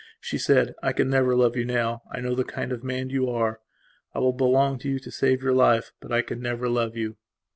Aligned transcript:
She 0.19 0.39
said: 0.39 0.73
"I 0.81 0.93
can 0.93 1.11
never 1.11 1.35
love 1.35 1.55
you 1.55 1.63
now 1.63 2.01
I 2.09 2.21
know 2.21 2.33
the 2.33 2.43
kind 2.43 2.71
of 2.71 2.83
man 2.83 3.11
you 3.11 3.29
are. 3.29 3.59
I 4.15 4.17
will 4.19 4.33
belong 4.33 4.79
to 4.79 4.89
you 4.89 4.97
to 4.97 5.11
save 5.11 5.43
your 5.43 5.53
life. 5.53 5.91
But 5.99 6.11
I 6.11 6.23
can 6.23 6.41
never 6.41 6.67
love 6.67 6.97
you." 6.97 7.17